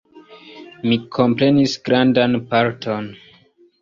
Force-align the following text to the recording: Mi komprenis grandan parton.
Mi 0.85 0.95
komprenis 1.17 1.75
grandan 1.89 2.39
parton. 2.55 3.11